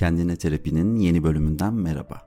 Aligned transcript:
Kendine 0.00 0.36
Terapi'nin 0.36 0.96
yeni 0.96 1.22
bölümünden 1.22 1.74
merhaba. 1.74 2.22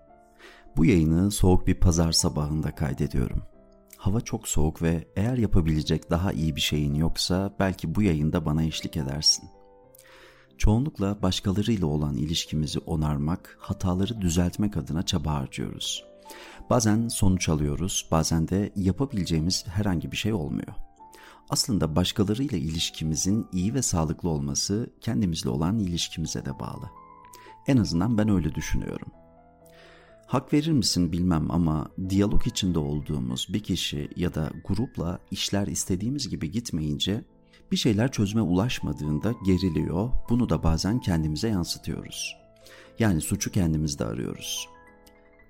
Bu 0.78 0.86
yayını 0.86 1.32
soğuk 1.32 1.68
bir 1.68 1.76
pazar 1.76 2.12
sabahında 2.12 2.76
kaydediyorum. 2.76 3.44
Hava 3.98 4.22
çok 4.22 4.48
soğuk 4.48 4.82
ve 4.82 5.08
eğer 5.16 5.38
yapabilecek 5.38 6.10
daha 6.10 6.32
iyi 6.32 6.56
bir 6.56 6.62
şeyin 6.62 6.94
yoksa 6.94 7.54
belki 7.60 7.96
bu 7.96 8.02
yayında 8.02 8.46
bana 8.46 8.64
eşlik 8.64 8.98
edersin. 8.98 9.50
Çoğunlukla 10.58 11.22
başkalarıyla 11.22 11.88
olan 11.88 12.18
ilişkimizi 12.18 12.80
onarmak, 12.80 13.58
hataları 13.60 14.22
düzeltmek 14.22 14.78
adına 14.78 15.04
çaba 15.04 15.34
harcıyoruz. 15.34 16.06
Bazen 16.70 17.08
sonuç 17.08 17.50
alıyoruz, 17.50 18.08
bazen 18.12 18.48
de 18.48 18.74
yapabileceğimiz 18.76 19.68
herhangi 19.68 20.12
bir 20.12 20.18
şey 20.18 20.34
olmuyor. 20.34 20.74
Aslında 21.50 21.96
başkalarıyla 21.96 22.58
ilişkimizin 22.58 23.48
iyi 23.54 23.74
ve 23.74 23.82
sağlıklı 23.82 24.30
olması 24.30 24.90
kendimizle 25.02 25.50
olan 25.50 25.80
ilişkimize 25.80 26.46
de 26.46 26.60
bağlı. 26.60 27.04
En 27.68 27.78
azından 27.78 28.18
ben 28.18 28.30
öyle 28.30 28.56
düşünüyorum. 28.56 29.08
Hak 30.28 30.54
verir 30.54 30.72
misin 30.72 31.12
bilmem 31.12 31.52
ama 31.52 31.88
diyalog 32.10 32.48
içinde 32.48 32.80
olduğumuz 32.80 33.48
bir 33.54 33.60
kişi 33.60 34.10
ya 34.16 34.36
da 34.36 34.52
grupla 34.66 35.20
işler 35.32 35.68
istediğimiz 35.68 36.30
gibi 36.30 36.52
gitmeyince 36.52 37.24
bir 37.72 37.78
şeyler 37.78 38.12
çözüme 38.12 38.42
ulaşmadığında 38.42 39.34
geriliyor. 39.46 40.10
Bunu 40.30 40.50
da 40.50 40.64
bazen 40.64 41.00
kendimize 41.00 41.48
yansıtıyoruz. 41.48 42.36
Yani 43.00 43.22
suçu 43.22 43.52
kendimizde 43.52 44.06
arıyoruz. 44.06 44.68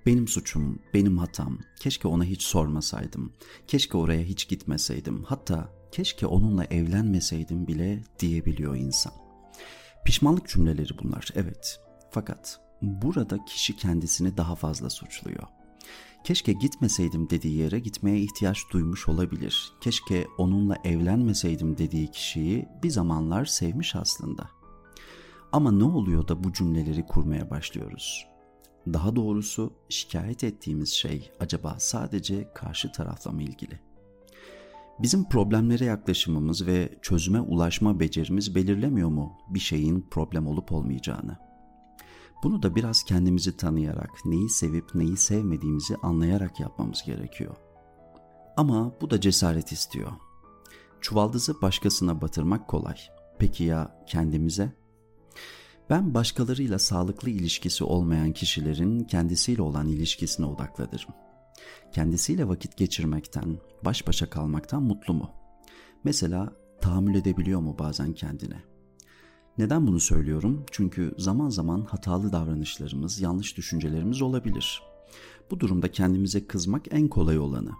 Benim 0.06 0.28
suçum, 0.28 0.78
benim 0.94 1.18
hatam. 1.18 1.58
Keşke 1.80 2.08
ona 2.08 2.24
hiç 2.24 2.42
sormasaydım. 2.42 3.32
Keşke 3.66 3.96
oraya 3.96 4.22
hiç 4.22 4.48
gitmeseydim. 4.48 5.22
Hatta 5.22 5.68
keşke 5.92 6.26
onunla 6.26 6.64
evlenmeseydim 6.64 7.66
bile 7.66 8.02
diyebiliyor 8.20 8.76
insan. 8.76 9.12
Pişmanlık 10.04 10.48
cümleleri 10.48 10.98
bunlar, 11.02 11.28
evet. 11.34 11.80
Fakat 12.14 12.60
burada 12.82 13.44
kişi 13.44 13.76
kendisini 13.76 14.36
daha 14.36 14.54
fazla 14.54 14.90
suçluyor. 14.90 15.42
Keşke 16.24 16.52
gitmeseydim 16.52 17.30
dediği 17.30 17.56
yere 17.56 17.78
gitmeye 17.78 18.18
ihtiyaç 18.18 18.58
duymuş 18.72 19.08
olabilir. 19.08 19.72
Keşke 19.80 20.26
onunla 20.38 20.76
evlenmeseydim 20.84 21.78
dediği 21.78 22.10
kişiyi 22.10 22.68
bir 22.82 22.90
zamanlar 22.90 23.44
sevmiş 23.44 23.96
aslında. 23.96 24.50
Ama 25.52 25.72
ne 25.72 25.84
oluyor 25.84 26.28
da 26.28 26.44
bu 26.44 26.52
cümleleri 26.52 27.06
kurmaya 27.06 27.50
başlıyoruz? 27.50 28.26
Daha 28.86 29.16
doğrusu 29.16 29.72
şikayet 29.88 30.44
ettiğimiz 30.44 30.92
şey 30.92 31.30
acaba 31.40 31.76
sadece 31.78 32.52
karşı 32.54 32.92
tarafla 32.92 33.32
mı 33.32 33.42
ilgili? 33.42 33.80
Bizim 34.98 35.28
problemlere 35.28 35.84
yaklaşımımız 35.84 36.66
ve 36.66 36.98
çözüme 37.02 37.40
ulaşma 37.40 38.00
becerimiz 38.00 38.54
belirlemiyor 38.54 39.08
mu 39.08 39.32
bir 39.48 39.60
şeyin 39.60 40.06
problem 40.10 40.46
olup 40.46 40.72
olmayacağını? 40.72 41.53
Bunu 42.44 42.62
da 42.62 42.74
biraz 42.74 43.02
kendimizi 43.02 43.56
tanıyarak, 43.56 44.10
neyi 44.24 44.50
sevip 44.50 44.94
neyi 44.94 45.16
sevmediğimizi 45.16 45.96
anlayarak 45.96 46.60
yapmamız 46.60 47.02
gerekiyor. 47.02 47.56
Ama 48.56 48.92
bu 49.00 49.10
da 49.10 49.20
cesaret 49.20 49.72
istiyor. 49.72 50.12
Çuvaldızı 51.00 51.62
başkasına 51.62 52.20
batırmak 52.20 52.68
kolay. 52.68 52.96
Peki 53.38 53.64
ya 53.64 54.04
kendimize? 54.06 54.72
Ben 55.90 56.14
başkalarıyla 56.14 56.78
sağlıklı 56.78 57.30
ilişkisi 57.30 57.84
olmayan 57.84 58.32
kişilerin 58.32 59.04
kendisiyle 59.04 59.62
olan 59.62 59.88
ilişkisine 59.88 60.46
odaklanırım. 60.46 61.14
Kendisiyle 61.92 62.48
vakit 62.48 62.76
geçirmekten, 62.76 63.58
baş 63.84 64.06
başa 64.06 64.30
kalmaktan 64.30 64.82
mutlu 64.82 65.14
mu? 65.14 65.30
Mesela 66.04 66.52
tahammül 66.80 67.14
edebiliyor 67.14 67.60
mu 67.60 67.76
bazen 67.78 68.12
kendine? 68.12 68.73
Neden 69.58 69.86
bunu 69.86 70.00
söylüyorum? 70.00 70.64
Çünkü 70.70 71.14
zaman 71.18 71.48
zaman 71.48 71.80
hatalı 71.80 72.32
davranışlarımız, 72.32 73.20
yanlış 73.20 73.56
düşüncelerimiz 73.56 74.22
olabilir. 74.22 74.82
Bu 75.50 75.60
durumda 75.60 75.92
kendimize 75.92 76.46
kızmak 76.46 76.82
en 76.90 77.08
kolay 77.08 77.38
olanı. 77.38 77.70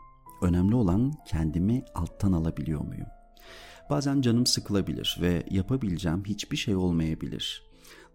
Önemli 0.42 0.74
olan 0.74 1.13
kendimi 1.29 1.84
alttan 1.95 2.33
alabiliyor 2.33 2.80
muyum? 2.80 3.07
Bazen 3.90 4.20
canım 4.20 4.46
sıkılabilir 4.46 5.18
ve 5.20 5.46
yapabileceğim 5.51 6.24
hiçbir 6.24 6.57
şey 6.57 6.77
olmayabilir. 6.77 7.63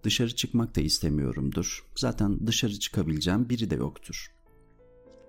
Dışarı 0.03 0.35
çıkmak 0.35 0.75
da 0.75 0.81
istemiyorumdur. 0.81 1.85
Zaten 1.95 2.47
dışarı 2.47 2.79
çıkabileceğim 2.79 3.49
biri 3.49 3.69
de 3.69 3.75
yoktur. 3.75 4.31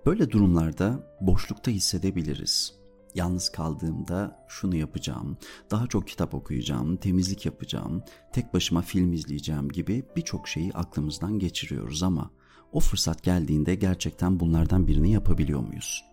Böyle 0.05 0.31
durumlarda 0.31 1.17
boşlukta 1.21 1.71
hissedebiliriz. 1.71 2.80
Yalnız 3.15 3.49
kaldığımda 3.49 4.45
şunu 4.47 4.75
yapacağım, 4.75 5.37
daha 5.71 5.87
çok 5.87 6.07
kitap 6.07 6.33
okuyacağım, 6.33 6.97
temizlik 6.97 7.45
yapacağım, 7.45 8.03
tek 8.33 8.53
başıma 8.53 8.81
film 8.81 9.13
izleyeceğim 9.13 9.69
gibi 9.69 10.03
birçok 10.15 10.47
şeyi 10.47 10.73
aklımızdan 10.73 11.39
geçiriyoruz 11.39 12.03
ama 12.03 12.31
o 12.71 12.79
fırsat 12.79 13.23
geldiğinde 13.23 13.75
gerçekten 13.75 14.39
bunlardan 14.39 14.87
birini 14.87 15.11
yapabiliyor 15.11 15.59
muyuz? 15.59 16.05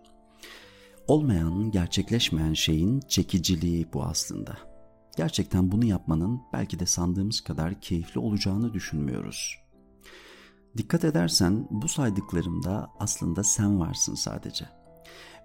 Olmayan, 1.07 1.71
gerçekleşmeyen 1.71 2.55
şeyin 2.55 3.01
çekiciliği 3.01 3.93
bu 3.93 4.05
aslında. 4.05 4.59
Gerçekten 5.17 5.73
bunu 5.73 5.85
yapmanın 5.85 6.41
belki 6.53 6.79
de 6.79 6.87
sandığımız 6.87 7.41
kadar 7.41 7.81
keyifli 7.81 8.21
olacağını 8.21 8.75
düşünmüyoruz. 8.75 9.59
Dikkat 10.77 11.05
edersen 11.05 11.69
bu 11.71 11.89
saydıklarımda 11.89 12.91
aslında 12.99 13.45
sen 13.45 13.81
varsın 13.81 14.15
sadece. 14.15 14.78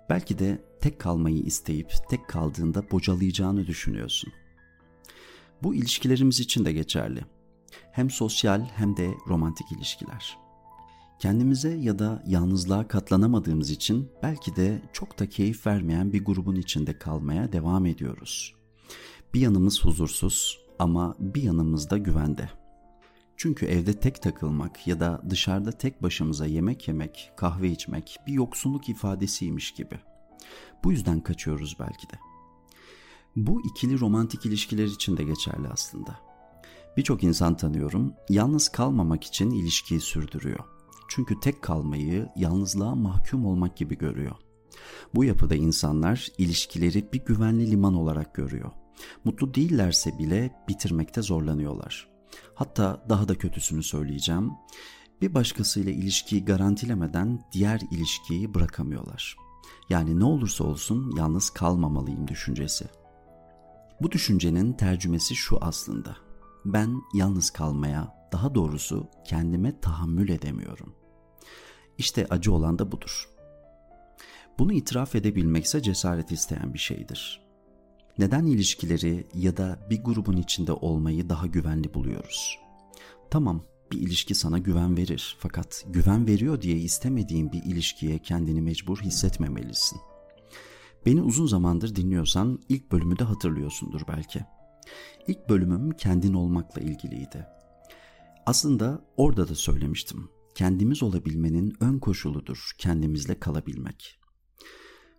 Belki 0.09 0.39
de 0.39 0.61
tek 0.81 0.99
kalmayı 0.99 1.39
isteyip 1.39 1.93
tek 2.09 2.27
kaldığında 2.27 2.91
bocalayacağını 2.91 3.67
düşünüyorsun. 3.67 4.33
Bu 5.63 5.75
ilişkilerimiz 5.75 6.39
için 6.39 6.65
de 6.65 6.73
geçerli. 6.73 7.25
Hem 7.91 8.09
sosyal 8.09 8.65
hem 8.65 8.97
de 8.97 9.13
romantik 9.27 9.71
ilişkiler. 9.71 10.37
Kendimize 11.19 11.77
ya 11.77 11.99
da 11.99 12.23
yalnızlığa 12.27 12.87
katlanamadığımız 12.87 13.69
için 13.69 14.09
belki 14.23 14.55
de 14.55 14.81
çok 14.93 15.19
da 15.19 15.29
keyif 15.29 15.67
vermeyen 15.67 16.13
bir 16.13 16.25
grubun 16.25 16.55
içinde 16.55 16.99
kalmaya 16.99 17.51
devam 17.51 17.85
ediyoruz. 17.85 18.55
Bir 19.33 19.39
yanımız 19.39 19.85
huzursuz 19.85 20.59
ama 20.79 21.15
bir 21.19 21.43
yanımız 21.43 21.89
da 21.89 21.97
güvende. 21.97 22.49
Çünkü 23.37 23.65
evde 23.65 23.99
tek 23.99 24.21
takılmak 24.21 24.87
ya 24.87 24.99
da 24.99 25.21
dışarıda 25.29 25.71
tek 25.71 26.03
başımıza 26.03 26.45
yemek 26.45 26.87
yemek, 26.87 27.31
kahve 27.37 27.69
içmek 27.69 28.17
bir 28.27 28.33
yoksunluk 28.33 28.89
ifadesiymiş 28.89 29.73
gibi. 29.73 29.99
Bu 30.83 30.91
yüzden 30.91 31.19
kaçıyoruz 31.19 31.77
belki 31.79 32.09
de. 32.09 32.15
Bu 33.35 33.61
ikili 33.65 33.99
romantik 33.99 34.45
ilişkiler 34.45 34.85
için 34.85 35.17
de 35.17 35.23
geçerli 35.23 35.67
aslında. 35.67 36.19
Birçok 36.97 37.23
insan 37.23 37.57
tanıyorum, 37.57 38.13
yalnız 38.29 38.69
kalmamak 38.69 39.23
için 39.23 39.51
ilişkiyi 39.51 39.99
sürdürüyor. 39.99 40.59
Çünkü 41.07 41.39
tek 41.39 41.61
kalmayı 41.61 42.29
yalnızlığa 42.35 42.95
mahkum 42.95 43.45
olmak 43.45 43.77
gibi 43.77 43.97
görüyor. 43.97 44.35
Bu 45.15 45.23
yapıda 45.23 45.55
insanlar 45.55 46.27
ilişkileri 46.37 47.13
bir 47.13 47.25
güvenli 47.25 47.71
liman 47.71 47.93
olarak 47.93 48.35
görüyor. 48.35 48.71
Mutlu 49.23 49.53
değillerse 49.53 50.19
bile 50.19 50.51
bitirmekte 50.69 51.21
zorlanıyorlar. 51.21 52.12
Hatta 52.55 53.05
daha 53.09 53.27
da 53.27 53.35
kötüsünü 53.35 53.83
söyleyeceğim. 53.83 54.51
Bir 55.21 55.33
başkasıyla 55.33 55.91
ilişkiyi 55.91 56.45
garantilemeden 56.45 57.41
diğer 57.51 57.81
ilişkiyi 57.91 58.53
bırakamıyorlar. 58.53 59.37
Yani 59.89 60.19
ne 60.19 60.23
olursa 60.23 60.63
olsun 60.63 61.13
yalnız 61.17 61.49
kalmamalıyım 61.49 62.27
düşüncesi. 62.27 62.85
Bu 64.01 64.11
düşüncenin 64.11 64.73
tercümesi 64.73 65.35
şu 65.35 65.57
aslında. 65.61 66.17
Ben 66.65 67.01
yalnız 67.13 67.49
kalmaya, 67.49 68.27
daha 68.31 68.55
doğrusu 68.55 69.07
kendime 69.25 69.79
tahammül 69.79 70.29
edemiyorum. 70.29 70.95
İşte 71.97 72.27
acı 72.29 72.53
olan 72.53 72.79
da 72.79 72.91
budur. 72.91 73.29
Bunu 74.59 74.73
itiraf 74.73 75.15
edebilmekse 75.15 75.81
cesaret 75.81 76.31
isteyen 76.31 76.73
bir 76.73 76.79
şeydir. 76.79 77.42
Neden 78.17 78.45
ilişkileri 78.45 79.27
ya 79.33 79.57
da 79.57 79.87
bir 79.89 80.03
grubun 80.03 80.37
içinde 80.37 80.73
olmayı 80.73 81.29
daha 81.29 81.47
güvenli 81.47 81.93
buluyoruz? 81.93 82.59
Tamam, 83.29 83.63
bir 83.91 83.97
ilişki 83.97 84.35
sana 84.35 84.57
güven 84.57 84.97
verir 84.97 85.37
fakat 85.39 85.85
güven 85.89 86.27
veriyor 86.27 86.61
diye 86.61 86.77
istemediğin 86.77 87.51
bir 87.51 87.63
ilişkiye 87.63 88.19
kendini 88.19 88.61
mecbur 88.61 88.97
hissetmemelisin. 88.97 89.99
Beni 91.05 91.21
uzun 91.21 91.47
zamandır 91.47 91.95
dinliyorsan 91.95 92.59
ilk 92.69 92.91
bölümü 92.91 93.19
de 93.19 93.23
hatırlıyorsundur 93.23 94.01
belki. 94.07 94.41
İlk 95.27 95.49
bölümüm 95.49 95.91
kendin 95.91 96.33
olmakla 96.33 96.81
ilgiliydi. 96.81 97.47
Aslında 98.45 99.01
orada 99.17 99.47
da 99.47 99.55
söylemiştim. 99.55 100.29
Kendimiz 100.55 101.03
olabilmenin 101.03 101.73
ön 101.79 101.99
koşuludur 101.99 102.71
kendimizle 102.77 103.39
kalabilmek. 103.39 104.19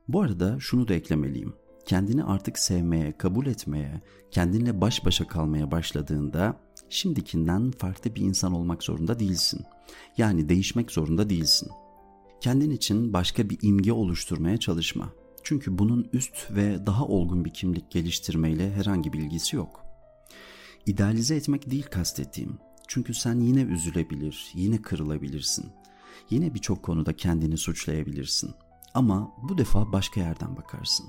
Bu 0.08 0.22
arada 0.22 0.56
şunu 0.60 0.88
da 0.88 0.94
eklemeliyim 0.94 1.54
kendini 1.86 2.24
artık 2.24 2.58
sevmeye, 2.58 3.18
kabul 3.18 3.46
etmeye, 3.46 4.00
kendinle 4.30 4.80
baş 4.80 5.04
başa 5.04 5.26
kalmaya 5.26 5.70
başladığında 5.70 6.60
şimdikinden 6.88 7.70
farklı 7.70 8.14
bir 8.14 8.20
insan 8.20 8.52
olmak 8.52 8.82
zorunda 8.82 9.18
değilsin. 9.18 9.64
Yani 10.18 10.48
değişmek 10.48 10.90
zorunda 10.90 11.30
değilsin. 11.30 11.68
Kendin 12.40 12.70
için 12.70 13.12
başka 13.12 13.50
bir 13.50 13.58
imge 13.62 13.92
oluşturmaya 13.92 14.56
çalışma. 14.56 15.12
Çünkü 15.42 15.78
bunun 15.78 16.08
üst 16.12 16.50
ve 16.50 16.86
daha 16.86 17.04
olgun 17.04 17.44
bir 17.44 17.50
kimlik 17.50 17.90
geliştirmeyle 17.90 18.72
herhangi 18.72 19.12
bir 19.12 19.18
ilgisi 19.18 19.56
yok. 19.56 19.84
İdealize 20.86 21.36
etmek 21.36 21.70
değil 21.70 21.86
kastettiğim. 21.90 22.58
Çünkü 22.88 23.14
sen 23.14 23.40
yine 23.40 23.62
üzülebilir, 23.62 24.46
yine 24.54 24.82
kırılabilirsin. 24.82 25.66
Yine 26.30 26.54
birçok 26.54 26.82
konuda 26.82 27.16
kendini 27.16 27.56
suçlayabilirsin. 27.56 28.54
Ama 28.94 29.32
bu 29.42 29.58
defa 29.58 29.92
başka 29.92 30.20
yerden 30.20 30.56
bakarsın. 30.56 31.06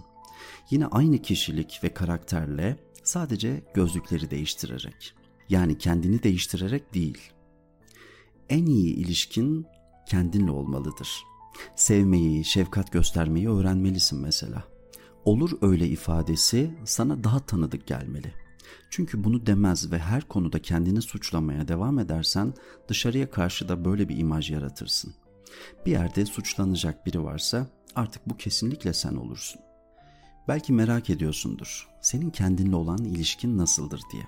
Yine 0.69 0.85
aynı 0.85 1.17
kişilik 1.17 1.79
ve 1.83 1.93
karakterle 1.93 2.77
sadece 3.03 3.63
gözlükleri 3.73 4.31
değiştirerek. 4.31 5.13
Yani 5.49 5.77
kendini 5.77 6.23
değiştirerek 6.23 6.93
değil. 6.93 7.31
En 8.49 8.65
iyi 8.65 8.95
ilişkin 8.95 9.65
kendinle 10.09 10.51
olmalıdır. 10.51 11.23
Sevmeyi, 11.75 12.45
şefkat 12.45 12.91
göstermeyi 12.91 13.49
öğrenmelisin 13.49 14.19
mesela. 14.19 14.63
Olur 15.25 15.57
öyle 15.61 15.87
ifadesi 15.87 16.77
sana 16.85 17.23
daha 17.23 17.39
tanıdık 17.39 17.87
gelmeli. 17.87 18.33
Çünkü 18.89 19.23
bunu 19.23 19.45
demez 19.45 19.91
ve 19.91 19.99
her 19.99 20.21
konuda 20.27 20.61
kendini 20.61 21.01
suçlamaya 21.01 21.67
devam 21.67 21.99
edersen 21.99 22.53
dışarıya 22.87 23.29
karşı 23.29 23.69
da 23.69 23.85
böyle 23.85 24.09
bir 24.09 24.17
imaj 24.17 24.51
yaratırsın. 24.51 25.13
Bir 25.85 25.91
yerde 25.91 26.25
suçlanacak 26.25 27.05
biri 27.05 27.23
varsa 27.23 27.67
artık 27.95 28.29
bu 28.29 28.37
kesinlikle 28.37 28.93
sen 28.93 29.15
olursun. 29.15 29.61
Belki 30.47 30.73
merak 30.73 31.09
ediyorsundur. 31.09 31.87
Senin 32.01 32.29
kendinle 32.29 32.75
olan 32.75 32.97
ilişkin 32.97 33.57
nasıldır 33.57 34.01
diye. 34.11 34.23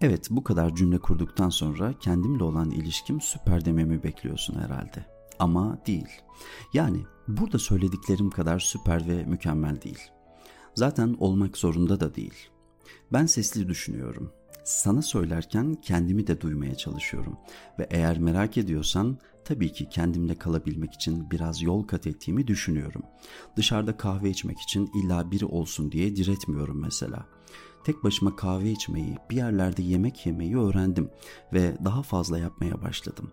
Evet 0.00 0.28
bu 0.30 0.44
kadar 0.44 0.74
cümle 0.74 0.98
kurduktan 0.98 1.48
sonra 1.48 1.98
kendimle 1.98 2.44
olan 2.44 2.70
ilişkim 2.70 3.20
süper 3.20 3.64
dememi 3.64 4.02
bekliyorsun 4.02 4.54
herhalde. 4.54 5.06
Ama 5.38 5.78
değil. 5.86 6.08
Yani 6.72 6.98
burada 7.28 7.58
söylediklerim 7.58 8.30
kadar 8.30 8.58
süper 8.58 9.08
ve 9.08 9.24
mükemmel 9.24 9.82
değil. 9.82 10.10
Zaten 10.74 11.16
olmak 11.18 11.56
zorunda 11.56 12.00
da 12.00 12.14
değil. 12.14 12.50
Ben 13.12 13.26
sesli 13.26 13.68
düşünüyorum. 13.68 14.32
Sana 14.64 15.02
söylerken 15.02 15.74
kendimi 15.74 16.26
de 16.26 16.40
duymaya 16.40 16.74
çalışıyorum. 16.74 17.36
Ve 17.78 17.86
eğer 17.90 18.18
merak 18.18 18.58
ediyorsan 18.58 19.18
tabii 19.44 19.72
ki 19.72 19.88
kendimle 19.88 20.34
kalabilmek 20.34 20.94
için 20.94 21.30
biraz 21.30 21.62
yol 21.62 21.86
kat 21.86 22.06
ettiğimi 22.06 22.46
düşünüyorum. 22.46 23.02
Dışarıda 23.56 23.96
kahve 23.96 24.30
içmek 24.30 24.60
için 24.60 24.90
illa 24.94 25.30
biri 25.30 25.46
olsun 25.46 25.92
diye 25.92 26.16
diretmiyorum 26.16 26.80
mesela. 26.82 27.26
Tek 27.84 28.04
başıma 28.04 28.36
kahve 28.36 28.70
içmeyi, 28.70 29.16
bir 29.30 29.36
yerlerde 29.36 29.82
yemek 29.82 30.26
yemeyi 30.26 30.58
öğrendim 30.58 31.10
ve 31.52 31.76
daha 31.84 32.02
fazla 32.02 32.38
yapmaya 32.38 32.82
başladım. 32.82 33.30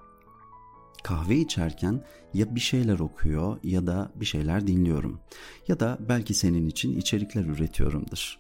Kahve 1.04 1.36
içerken 1.36 2.06
ya 2.34 2.56
bir 2.56 2.60
şeyler 2.60 3.00
okuyor 3.00 3.58
ya 3.64 3.88
da 3.88 4.12
bir 4.16 4.26
şeyler 4.26 4.68
dinliyorum. 4.68 5.20
Ya 5.68 5.80
da 5.80 5.98
belki 6.10 6.34
senin 6.34 6.68
için 6.68 6.98
içerikler 6.98 7.46
üretiyorumdur. 7.46 8.40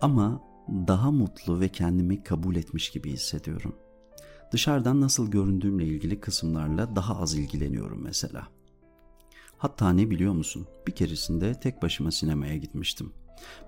Ama 0.00 0.42
daha 0.68 1.10
mutlu 1.10 1.60
ve 1.60 1.68
kendimi 1.68 2.22
kabul 2.22 2.56
etmiş 2.56 2.90
gibi 2.90 3.12
hissediyorum. 3.12 3.74
Dışarıdan 4.54 5.00
nasıl 5.00 5.30
göründüğümle 5.30 5.86
ilgili 5.86 6.20
kısımlarla 6.20 6.96
daha 6.96 7.20
az 7.20 7.34
ilgileniyorum 7.34 8.02
mesela. 8.02 8.48
Hatta 9.58 9.90
ne 9.92 10.10
biliyor 10.10 10.32
musun? 10.32 10.66
Bir 10.86 10.92
keresinde 10.92 11.60
tek 11.60 11.82
başıma 11.82 12.10
sinemaya 12.10 12.56
gitmiştim. 12.56 13.12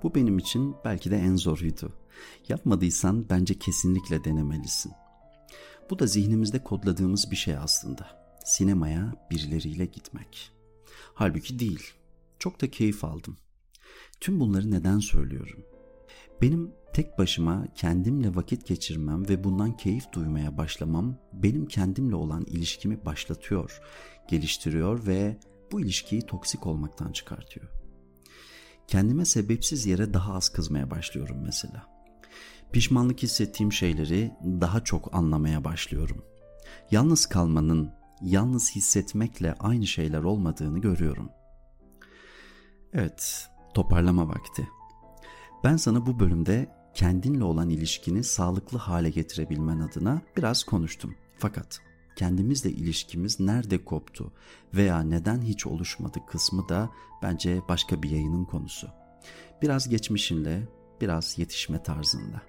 Bu 0.03 0.15
benim 0.15 0.39
için 0.39 0.77
belki 0.85 1.11
de 1.11 1.17
en 1.17 1.37
zoruydu. 1.37 1.93
Yapmadıysan 2.49 3.27
bence 3.31 3.59
kesinlikle 3.59 4.25
denemelisin. 4.25 4.93
Bu 5.91 5.99
da 5.99 6.07
zihnimizde 6.07 6.63
kodladığımız 6.65 7.31
bir 7.31 7.37
şey 7.37 7.57
aslında. 7.57 8.09
Sinemaya 8.45 9.27
birileriyle 9.31 9.87
gitmek. 9.87 10.53
Halbuki 11.15 11.59
değil. 11.59 11.93
Çok 12.39 12.61
da 12.61 12.71
keyif 12.71 13.05
aldım. 13.05 13.37
Tüm 14.21 14.41
bunları 14.41 14.71
neden 14.71 14.99
söylüyorum? 14.99 15.65
Benim 16.43 16.73
tek 16.93 17.19
başıma 17.19 17.67
kendimle 17.75 18.35
vakit 18.35 18.67
geçirmem 18.67 19.29
ve 19.29 19.45
bundan 19.45 19.77
keyif 19.77 20.13
duymaya 20.13 20.59
başlamam 20.59 21.17
benim 21.33 21.67
kendimle 21.67 22.15
olan 22.15 22.43
ilişkimi 22.43 23.05
başlatıyor, 23.05 23.81
geliştiriyor 24.29 25.07
ve 25.07 25.37
bu 25.73 25.81
ilişkiyi 25.81 26.23
toksik 26.23 26.67
olmaktan 26.67 27.13
çıkartıyor. 27.13 27.67
Kendime 28.89 29.25
sebepsiz 29.25 29.87
yere 29.87 30.15
daha 30.15 30.35
az 30.35 30.49
kızmaya 30.49 30.91
başlıyorum 30.91 31.37
mesela. 31.45 31.87
Pişmanlık 32.73 33.23
hissettiğim 33.23 33.73
şeyleri 33.73 34.33
daha 34.45 34.85
çok 34.85 35.15
anlamaya 35.15 35.65
başlıyorum. 35.65 36.25
Yalnız 36.91 37.27
kalmanın 37.27 37.91
yalnız 38.23 38.77
hissetmekle 38.77 39.55
aynı 39.59 39.87
şeyler 39.87 40.23
olmadığını 40.23 40.79
görüyorum. 40.79 41.31
Evet, 42.93 43.49
toparlama 43.75 44.29
vakti. 44.29 44.69
Ben 45.67 45.77
sana 45.77 46.07
bu 46.07 46.21
bölümde 46.21 46.69
kendinle 46.95 47.45
olan 47.45 47.71
ilişkini 47.71 48.25
sağlıklı 48.25 48.79
hale 48.79 49.11
getirebilmen 49.11 49.81
adına 49.81 50.23
biraz 50.37 50.65
konuştum. 50.65 51.15
Fakat 51.39 51.81
kendimizle 52.17 52.71
ilişkimiz 52.71 53.41
nerede 53.41 53.85
koptu 53.85 54.33
veya 54.75 55.01
neden 55.01 55.43
hiç 55.43 55.67
oluşmadı 55.67 56.19
kısmı 56.27 56.69
da 56.69 56.91
bence 57.23 57.61
başka 57.69 58.03
bir 58.03 58.11
yayının 58.11 58.45
konusu. 58.45 58.89
Biraz 59.63 59.89
geçmişinle, 59.89 60.69
biraz 61.01 61.39
yetişme 61.39 61.83
tarzında. 61.83 62.43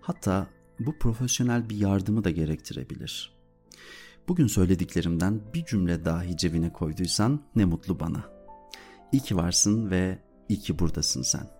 Hatta 0.00 0.46
bu 0.78 0.98
profesyonel 0.98 1.70
bir 1.70 1.76
yardımı 1.76 2.24
da 2.24 2.30
gerektirebilir. 2.30 3.34
Bugün 4.28 4.46
söylediklerimden 4.46 5.40
bir 5.54 5.64
cümle 5.64 6.04
dahi 6.04 6.36
cebine 6.36 6.72
koyduysan 6.72 7.42
ne 7.56 7.64
mutlu 7.64 8.00
bana. 8.00 8.24
İyi 9.12 9.22
ki 9.22 9.36
varsın 9.36 9.90
ve 9.90 10.18
iyi 10.48 10.58
ki 10.58 10.78
buradasın 10.78 11.22
sen.'' 11.22 11.59